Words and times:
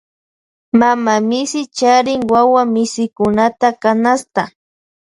Mama 0.79 1.13
misi 1.29 1.61
charin 1.77 2.21
wuwa 2.31 2.63
misikunata 2.73 3.67
canasta. 3.81 4.43